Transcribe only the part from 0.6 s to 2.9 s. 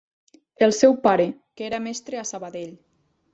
El seu pare, que era mestre a Sabadell.